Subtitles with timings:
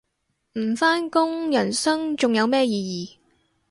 [0.57, 3.19] 唔返工人生仲有咩意義